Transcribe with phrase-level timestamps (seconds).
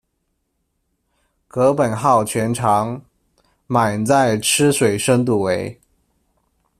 [1.47, 3.03] 格本号全长、，
[3.67, 5.79] 满载吃水深度为。